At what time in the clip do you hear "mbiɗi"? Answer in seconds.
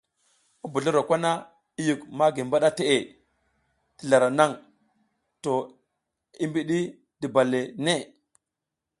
6.49-6.79